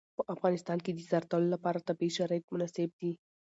[0.17, 3.11] په افغانستان کې د زردالو لپاره طبیعي شرایط پوره مناسب دي.